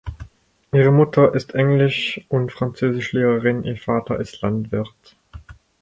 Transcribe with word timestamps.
Ihre 0.71 0.89
Mutter 0.91 1.35
ist 1.35 1.53
Englisch- 1.53 2.21
und 2.27 2.51
Französisch-Lehrerin, 2.51 3.63
ihr 3.65 3.77
Vater 3.77 4.19
ist 4.19 4.41
Landwirt. 4.41 4.89